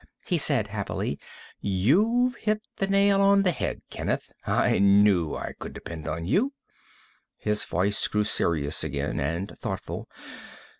he 0.25 0.39
said 0.39 0.69
happily. 0.69 1.19
"You've 1.59 2.33
hit 2.37 2.67
the 2.77 2.87
nail 2.87 3.21
on 3.21 3.43
the 3.43 3.51
head, 3.51 3.83
Kenneth. 3.91 4.31
I 4.47 4.79
knew 4.79 5.35
I 5.35 5.53
could 5.59 5.73
depend 5.73 6.07
on 6.07 6.25
you." 6.25 6.53
His 7.37 7.65
voice 7.65 8.07
grew 8.07 8.23
serious 8.23 8.83
again, 8.83 9.19
and 9.19 9.55
thoughtful. 9.59 10.09